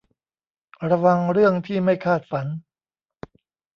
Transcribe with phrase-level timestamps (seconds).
[0.89, 2.47] ระวังเรื่องที่ไม่คาดฝัน